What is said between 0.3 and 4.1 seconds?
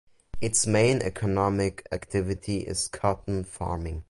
Its main economic activity is cotton farming.